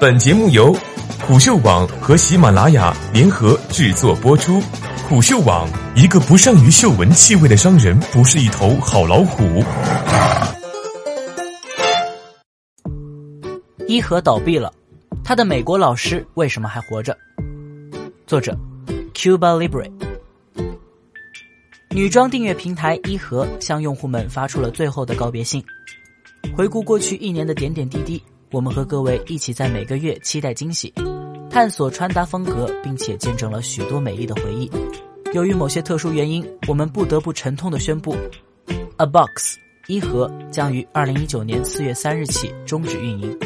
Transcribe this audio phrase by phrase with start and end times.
[0.00, 0.72] 本节目由
[1.26, 4.60] 虎嗅网和喜马拉雅联合制作播出。
[5.08, 9.64] 虎嗅网：一个不善于嗅闻气味的商人，不是一头好老虎。
[13.88, 14.72] 伊和倒闭了，
[15.24, 17.16] 他的美国老师为什么还活着？
[18.24, 18.56] 作者
[19.14, 19.90] ：Cuba Libre。
[21.90, 25.60] 女装订阅平台伊和向用户们发出了最后的告别信。
[26.56, 30.92] 回顾过去一年的点点滴滴，我们和各位一起在每个月期待惊喜，
[31.50, 34.70] 探索穿搭风格，并且见证了许多美丽的回忆。
[35.34, 38.16] 由于某些特殊原因，我们不得不沉痛的宣布
[38.96, 43.38] ，A Box 伊盒将于二零一九年四月三日起终止运营。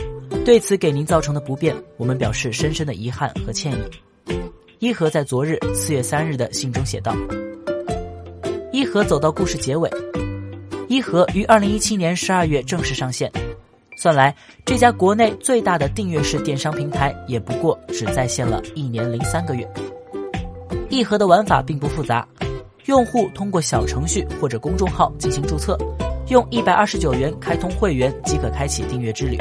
[0.45, 4.33] 对此给您造成的不便，我们表示深深的遗憾和歉意。
[4.78, 7.12] 伊盒在昨日四月三日的信中写道
[8.73, 9.91] ：“伊盒走到故事结尾，
[10.87, 13.30] 伊盒于二零一七年十二月正式上线。
[14.02, 14.34] 算来，
[14.65, 19.65] 这家国内最大的订阅式电商平台也不过只在线了一年零三个月。
[20.89, 22.27] 一盒的玩法并不复杂，
[22.86, 25.78] 用户通过小程序或者公众号进行注册，
[26.30, 29.39] 用一百二十九元开通会员即可开启订阅之旅。”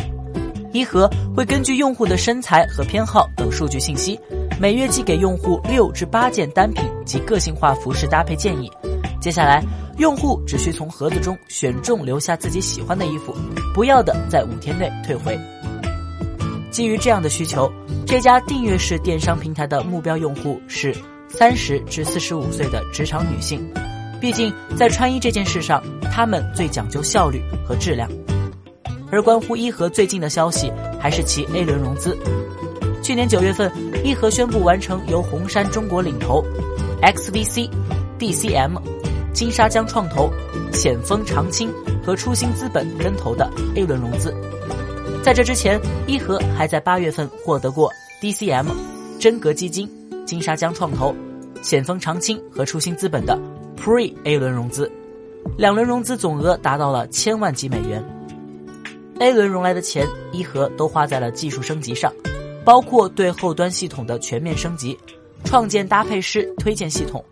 [0.71, 4.19] 一盒会根据用户的身材和偏好等数据信息，
[4.59, 8.71] 每月寄给用户六至八件单品及个性化服饰搭配建议。
[9.19, 9.63] 接下来，
[10.01, 13.35] 用户只需从盒子中选中留下自己喜欢的衣服，
[13.71, 15.39] 不要的在五天内退回。
[16.71, 17.71] 基于这样的需求，
[18.03, 20.91] 这家订阅式电商平台的目标用户是
[21.29, 23.63] 三十至四十五岁的职场女性，
[24.19, 25.79] 毕竟在穿衣这件事上，
[26.11, 28.09] 她们最讲究效率和质量。
[29.11, 32.17] 而关乎伊河最近的消息，还是其 A 轮融资。
[33.03, 33.71] 去年九月份，
[34.03, 36.43] 伊河宣布完成由红杉中国领投、
[37.03, 37.69] XVC、
[38.17, 38.81] DCM、
[39.33, 40.29] 金沙江创投、
[40.73, 41.71] 险峰长青
[42.05, 44.33] 和初心资本跟投的 A 轮融资。
[45.23, 48.65] 在这之前，伊河还在八月份获得过 DCM、
[49.19, 49.89] 真格基金、
[50.25, 51.15] 金沙江创投、
[51.61, 53.39] 险峰长青和初心资本的
[53.77, 54.91] Pre A 轮融资，
[55.57, 58.03] 两轮融资总额达到了千万级美元。
[59.19, 62.11] A 轮融来的钱，伊河都花在了技术升级上，
[62.65, 64.97] 包括对后端系统的全面升级，
[65.45, 67.23] 创建搭配师推荐系统，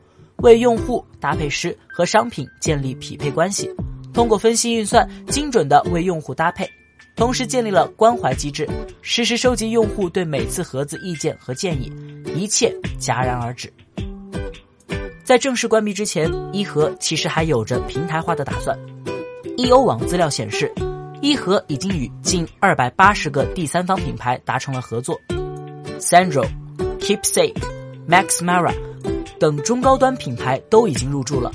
[0.41, 3.69] 为用户、搭配师和商品建立匹配关系，
[4.13, 6.69] 通过分析运算，精准的为用户搭配，
[7.15, 8.67] 同时建立了关怀机制，
[9.01, 11.91] 实时收集用户对每次盒子意见和建议，
[12.35, 13.71] 一切戛然而止。
[15.23, 18.77] 在正式关闭之前，伊河其实还有着平台化的打算。
[19.57, 20.71] 易欧网资料显示。
[21.21, 25.19] 伊河已经与近二百八十个第三方品牌达成了合作
[25.99, 26.47] ，Sandro、
[26.97, 27.61] Keepsake、
[28.07, 28.73] Max Mara
[29.39, 31.51] 等中高端品牌都已经入驻了。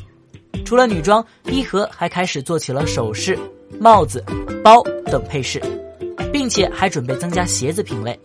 [0.65, 3.39] 除了女装，伊河还开始做起了首饰、
[3.79, 4.25] 帽子、
[4.63, 5.61] 包等配饰，
[6.33, 8.19] 并且还准备增加鞋子品类。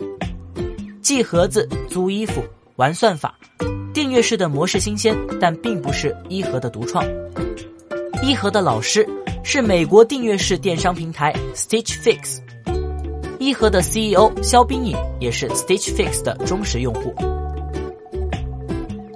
[1.02, 2.44] 寄盒子、租衣服、
[2.78, 3.38] 玩算法，
[3.94, 7.06] 订阅式的模式新鲜，但并不是伊河的独创。
[8.24, 9.08] 伊河的老师。
[9.42, 12.40] 是美国订阅式电商平台 Stitch Fix，
[13.40, 17.16] 伊河的 CEO 肖冰颖也是 Stitch Fix 的忠实用户。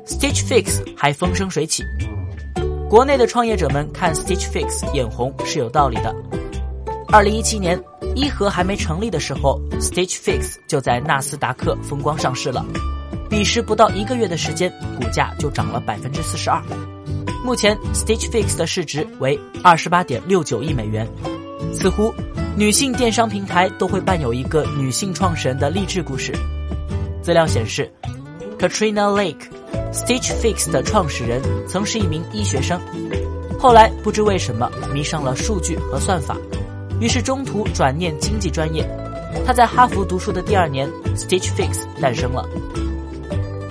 [0.05, 1.81] Stitch Fix 还风生水起，
[2.89, 6.13] 国内的创业者们看 Stitch Fix 眼红是有道理的。
[7.07, 7.81] 二零一七年，
[8.13, 12.65] 伊河还没成立的时候，Stitch Fix 就在纳斯达克风光上市了，
[13.29, 14.69] 彼时不到一个月的时间，
[14.99, 16.61] 股价就涨了百分之四十二。
[17.45, 21.07] 目前，Stitch Fix 的市值为二十八点六九亿美元。
[21.73, 22.13] 似乎，
[22.57, 26.33] 女性电商平台都会伴有一个女性创始人的励志故事。
[27.21, 27.89] 资料显示
[28.59, 29.47] ，Katrina Lake
[29.91, 32.79] Stitch Fix 的创始人曾是一名医学生，
[33.59, 36.37] 后来不知为什么迷上了数据和算法，
[36.99, 38.83] 于是中途转念经济专业。
[39.45, 42.47] 他在哈佛读书的第二年，Stitch Fix 诞生了。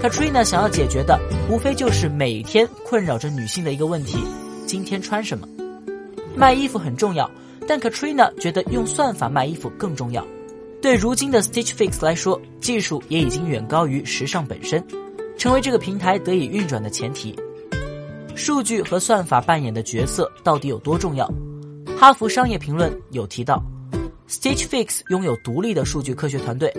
[0.03, 1.19] Katrina 想要解决的，
[1.49, 4.19] 无非就是每天困扰着女性的一个问题：
[4.67, 5.47] 今天穿什么？
[6.35, 7.31] 卖衣服很重要，
[7.69, 10.27] 但 Katrina 觉得用算法卖衣服更重要。
[10.81, 14.83] 对如今的 Stitch Fix 来说，技术也已经远高于时尚本身，
[15.43, 17.35] 成为这个平台得以运转的前提。
[18.37, 21.29] 数据和算法扮演的角色到底有多重要？
[21.99, 23.61] 哈佛商业评论有提到
[24.29, 26.73] ，Stitch Fix 拥有独立的数据科学团队。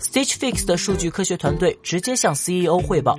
[0.00, 3.16] Stitch Fix 的数据科学团队直接向 CEO 汇报，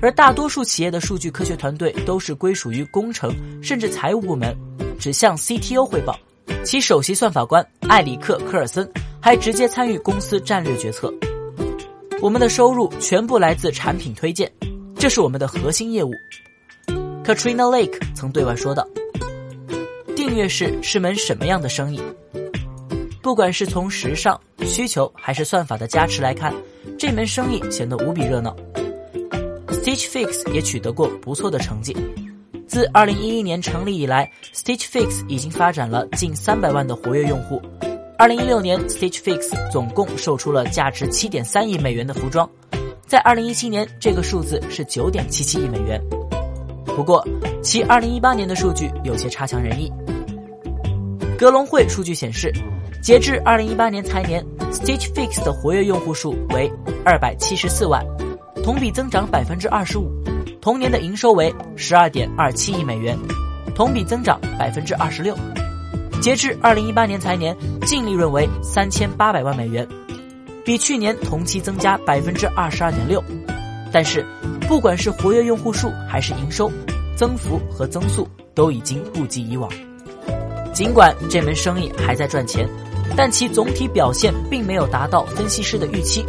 [0.00, 3.30] 而大多数企业的数据科学团队都是归属于工程
[3.62, 4.56] 甚至财务部门，
[4.98, 6.18] 只向 CTO 汇报。
[6.64, 8.90] 其首席算法官艾里克·科尔森
[9.20, 11.12] 还直接参与公司战略决策。
[12.24, 14.50] 我们的收入全部来自产品推荐，
[14.96, 16.10] 这是我们的核心业务。
[17.22, 18.88] Katrina Lake 曾对外说道
[20.16, 22.00] ：“订阅式是门什么样的生意？”
[23.20, 26.50] 不管是从时尚需求还是算法的加持来看，
[26.98, 28.56] 这门生意显得无比热闹。
[29.68, 31.94] Stitch Fix 也取得过不错的成绩。
[32.66, 37.60] 自2011年成立以来，Stitch Fix 已经发展了近300万的活跃用户。
[38.24, 42.48] 2016年，Stitch Fix 总共售出了价值7.3亿美元的服装，
[43.06, 46.00] 在2017年，这个数字是9.77亿美元。
[46.86, 47.22] 不过，
[47.62, 49.92] 其2018年的数据有些差强人意。
[51.36, 52.50] 格隆汇数据显示，
[53.02, 54.42] 截至2018年财年
[54.72, 56.72] ，Stitch Fix 的活跃用户数为
[57.04, 58.02] 274万，
[58.62, 60.02] 同比增长25%，
[60.62, 63.18] 同年的营收为12.27亿美元，
[63.74, 65.53] 同比增长26%。
[66.24, 67.54] 截至2018年财年，
[67.84, 69.86] 净利润为3800万美元，
[70.64, 73.22] 比去年同期增加22.6%。
[73.92, 74.24] 但是，
[74.66, 76.72] 不管是活跃用户数还是营收，
[77.14, 79.70] 增幅和增速都已经不及以往。
[80.72, 82.66] 尽管这门生意还在赚钱，
[83.14, 86.24] 但其总体表现并没有达到分析师的预期。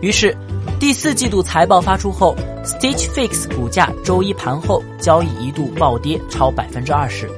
[0.00, 0.34] 于是，
[0.80, 2.34] 第四季度财报发出后
[2.64, 7.28] ，Stitch Fix 股价周一盘后交易一度暴跌超百分之二十。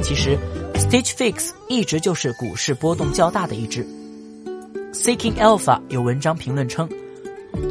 [0.00, 0.38] 其实
[0.78, 3.86] ，Stitch Fix 一直就是股市波动较大的一只。
[4.92, 6.88] Seeking Alpha 有文章评论称，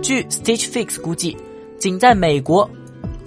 [0.02, 1.38] 据 Stitch Fix 估计，
[1.80, 2.70] 仅在美国。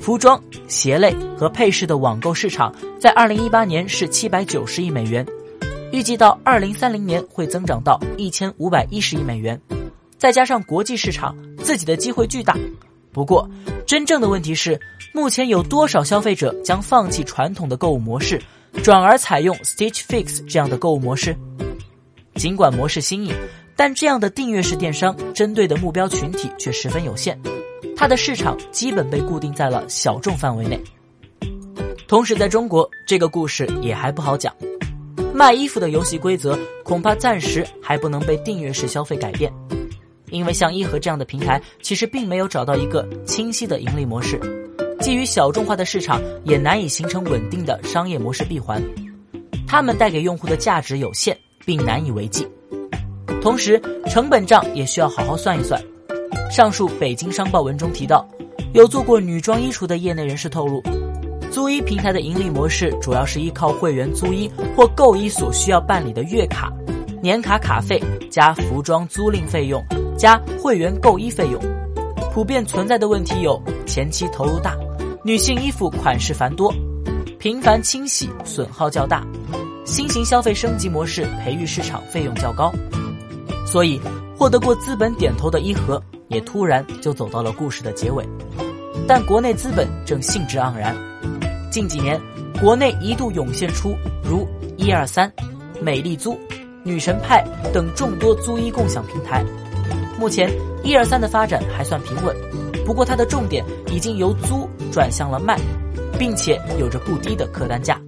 [0.00, 5.26] 服装、鞋类和配饰的网购市场在二零一八年是七百九十亿美元，
[5.92, 9.60] 预计到二零三零年会增长到一千五百一十亿美元。
[10.16, 12.56] 再加上国际市场，自己的机会巨大。
[13.12, 13.50] 不过，
[13.84, 14.80] 真正的问题是，
[15.12, 18.40] 目前有多少消费者将放弃传统的购物模式，
[18.82, 21.36] 转而采用 Stitch Fix 这样的购物模式？
[22.34, 23.34] 尽管模式新颖，
[23.74, 27.38] 但这样的订阅式电商针对的目标群体却十分有限。
[27.96, 30.80] 它的市场基本被固定在了小众范围内。
[32.06, 34.54] 同时，在中国，这个故事也还不好讲。
[35.34, 39.52] 卖衣服的游戏规则恐怕暂时还不能被订阅式消费改变，
[40.30, 44.40] 因为像一和这样的平台其实并没有找到一个清晰的盈利模式，
[45.00, 48.82] 基于小众化的市场也难以形成稳定的商业模式闭环，
[49.66, 52.46] 他们带给用户的价值有限，并难以为继。
[53.40, 53.80] 同时，
[54.10, 55.80] 成本账也需要好好算一算。
[56.50, 58.26] 上述北京商报文中提到，
[58.74, 60.82] 有做过女装衣橱的业内人士透露，
[61.50, 66.72] 租衣平台的盈利模式主要是依靠会员租衣或购衣所需要办理的月卡、
[67.22, 69.84] 年卡卡费加服装租赁费用
[70.18, 71.60] 加会员购衣费用。
[72.32, 74.76] 普遍存在的问题有前期投入大，
[75.24, 76.72] 女性衣服款式繁多，
[77.38, 79.26] 频繁清洗损耗较大，
[79.84, 82.72] 新型消费升级模式培育市场费用较高，
[83.66, 84.00] 所以
[84.36, 86.02] 获得过资本点头的一和。
[86.28, 88.22] 也突然就走到了故事的结尾，
[89.06, 90.94] 但国内资本正兴致盎然。
[91.70, 92.20] 近几年，
[92.60, 95.32] 国内一度涌现出如一二三、
[95.80, 96.38] 美丽租、
[96.84, 97.42] 女神派
[97.72, 99.42] 等众多租衣共享平台。
[100.18, 100.52] 目前，
[100.84, 102.36] 一二三的发展还算平稳，
[102.88, 103.62] 不过它的重点
[103.92, 105.60] 已经由租转向了卖，
[106.18, 108.00] 并且有着不低的客单价。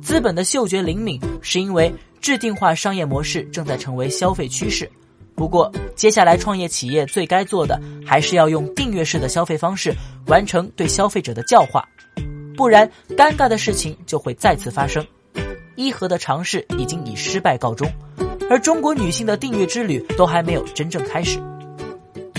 [0.00, 4.88] 资本的嗅觉灵敏，是因为制定化商业模式正在成为消费趋势。
[5.34, 9.92] 不过，接下来创业企业最该做的，还是要用订阅式的消费方式
[10.28, 11.84] 完成对消费者的教化，
[12.56, 15.04] 不然尴尬的事情就会再次发生。
[15.74, 17.90] 一和的尝试已经以失败告终，
[18.48, 21.40] 而中国女性的订阅之旅都还没有真正开始。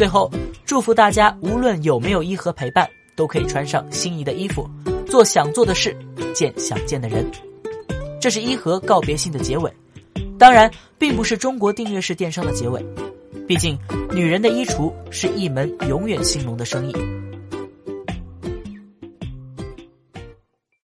[0.02, 0.32] 最后，
[0.66, 4.68] 祝福大家，无论有没有伊和陪伴，都可以穿上心仪的衣服，
[5.06, 5.96] 做想做的事，
[6.34, 7.24] 见想见的人。
[8.20, 9.72] 这是伊和告别信的结尾。
[10.40, 12.84] 当然，并不是中国订阅式电商的结尾，
[13.48, 13.78] 毕竟
[14.12, 16.96] 女人的衣橱是一门永远兴隆的生意。